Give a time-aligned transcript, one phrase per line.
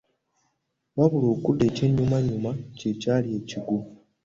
[0.97, 3.77] Wabula okudd ekyennyumannyuma kye kyali ekigwo.